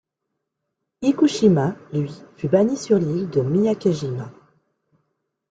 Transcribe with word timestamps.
Ikushima, 1.03 1.75
lui, 1.93 2.11
fut 2.35 2.47
banni 2.47 2.75
sur 2.75 2.97
l'île 2.97 3.29
de 3.29 3.41
Miyakejima. 3.41 4.31